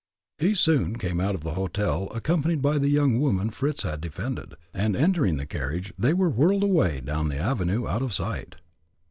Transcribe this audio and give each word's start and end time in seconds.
He 0.39 0.55
soon 0.55 0.97
came 0.97 1.19
out 1.19 1.35
of 1.35 1.43
the 1.43 1.53
hotel, 1.53 2.07
accompanied 2.11 2.59
by 2.59 2.79
the 2.79 2.89
young 2.89 3.19
woman 3.19 3.51
Fritz 3.51 3.83
had 3.83 4.01
defended, 4.01 4.55
and 4.73 4.95
entering 4.95 5.37
the 5.37 5.45
carriage, 5.45 5.93
they 5.95 6.11
were 6.15 6.31
whirled 6.31 6.63
away 6.63 7.01
down 7.01 7.27
the 7.29 7.37
avenue 7.37 7.87
out 7.87 8.01
of 8.01 8.11
sight. 8.11 8.55